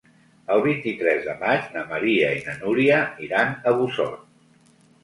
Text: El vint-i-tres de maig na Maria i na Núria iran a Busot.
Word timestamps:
El 0.55 0.63
vint-i-tres 0.67 1.21
de 1.27 1.35
maig 1.43 1.69
na 1.75 1.85
Maria 1.93 2.33
i 2.41 2.43
na 2.49 2.59
Núria 2.65 2.99
iran 3.29 3.57
a 3.75 3.79
Busot. 3.81 4.71